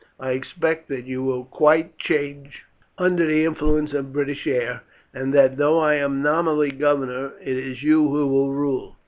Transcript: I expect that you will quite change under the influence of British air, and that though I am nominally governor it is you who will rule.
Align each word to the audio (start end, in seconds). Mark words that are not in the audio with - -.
I 0.19 0.31
expect 0.31 0.87
that 0.89 1.05
you 1.05 1.21
will 1.21 1.43
quite 1.45 1.95
change 1.99 2.63
under 2.97 3.23
the 3.23 3.45
influence 3.45 3.93
of 3.93 4.11
British 4.11 4.47
air, 4.47 4.81
and 5.13 5.31
that 5.35 5.57
though 5.57 5.77
I 5.77 5.93
am 5.93 6.23
nominally 6.23 6.71
governor 6.71 7.33
it 7.39 7.55
is 7.55 7.83
you 7.83 8.09
who 8.09 8.25
will 8.25 8.51
rule. 8.51 8.95